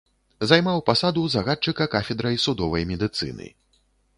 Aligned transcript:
Займаў 0.51 0.79
пасаду 0.87 1.25
загадчыка 1.35 1.87
кафедрай 1.97 2.41
судовай 2.47 2.83
медыцыны. 2.93 3.47